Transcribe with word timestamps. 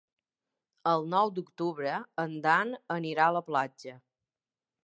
El 0.91 1.05
nou 1.11 1.33
d'octubre 1.35 1.93
en 2.25 2.35
Dan 2.49 2.75
anirà 2.99 3.29
a 3.29 3.37
la 3.39 3.47
platja. 3.51 3.99